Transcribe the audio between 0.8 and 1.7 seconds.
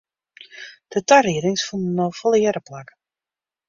De tariedings